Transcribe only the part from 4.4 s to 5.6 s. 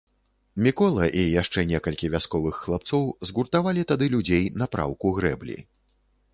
на праўку грэблі.